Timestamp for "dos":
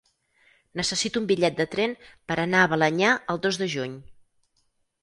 3.47-3.63